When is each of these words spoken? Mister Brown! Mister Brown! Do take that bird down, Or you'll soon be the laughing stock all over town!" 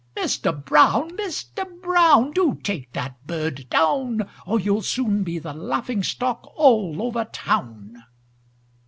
Mister 0.15 0.51
Brown! 0.51 1.15
Mister 1.15 1.63
Brown! 1.63 2.31
Do 2.31 2.59
take 2.63 2.91
that 2.93 3.27
bird 3.27 3.69
down, 3.69 4.27
Or 4.47 4.59
you'll 4.59 4.81
soon 4.81 5.21
be 5.23 5.37
the 5.37 5.53
laughing 5.53 6.01
stock 6.01 6.49
all 6.55 7.03
over 7.03 7.25
town!" 7.25 8.03